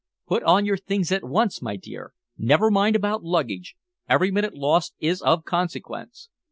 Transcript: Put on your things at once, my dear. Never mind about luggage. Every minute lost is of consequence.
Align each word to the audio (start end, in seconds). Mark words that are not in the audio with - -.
Put 0.25 0.41
on 0.41 0.65
your 0.65 0.77
things 0.77 1.11
at 1.11 1.23
once, 1.23 1.61
my 1.61 1.75
dear. 1.75 2.15
Never 2.35 2.71
mind 2.71 2.95
about 2.95 3.21
luggage. 3.23 3.75
Every 4.09 4.31
minute 4.31 4.55
lost 4.55 4.95
is 4.99 5.21
of 5.21 5.43
consequence. 5.45 6.27